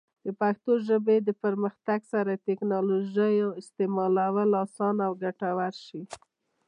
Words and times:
د 0.25 0.27
پښتو 0.39 0.71
ژبې 0.87 1.17
د 1.27 1.29
پرمختګ 1.43 1.99
سره، 2.13 2.31
د 2.35 2.43
ټیکنالوجۍ 2.47 3.35
استعمال 3.61 4.13
اسانه 4.63 5.01
او 5.07 5.13
ګټور 5.23 5.59
شي. 5.85 6.01